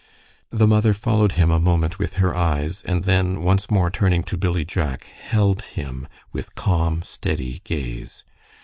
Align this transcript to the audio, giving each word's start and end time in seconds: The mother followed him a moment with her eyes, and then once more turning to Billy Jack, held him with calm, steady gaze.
The 0.49 0.65
mother 0.65 0.95
followed 0.95 1.33
him 1.33 1.51
a 1.51 1.59
moment 1.59 1.99
with 1.99 2.15
her 2.15 2.35
eyes, 2.35 2.81
and 2.87 3.03
then 3.03 3.43
once 3.43 3.69
more 3.69 3.91
turning 3.91 4.23
to 4.23 4.35
Billy 4.35 4.65
Jack, 4.65 5.03
held 5.03 5.61
him 5.61 6.07
with 6.33 6.55
calm, 6.55 7.03
steady 7.03 7.61
gaze. 7.65 8.23